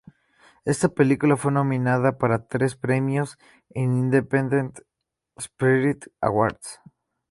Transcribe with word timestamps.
Esta 0.65 0.89
película 0.89 1.37
fue 1.37 1.51
nominada 1.51 2.17
para 2.17 2.47
tres 2.47 2.75
premios 2.75 3.37
en 3.75 3.95
Independent 3.95 4.79
Spirit 5.37 6.07
Awards 6.21 6.79